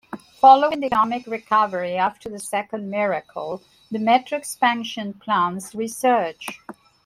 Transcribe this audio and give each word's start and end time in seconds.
Following 0.39 0.79
the 0.79 0.87
economic 0.87 1.27
recovery 1.27 1.95
after 1.95 2.27
the 2.27 2.39
second 2.39 2.89
miracle, 2.89 3.61
the 3.91 3.99
metro's 3.99 4.39
expansion 4.39 5.13
plans 5.13 5.75
resurged. 5.75 6.55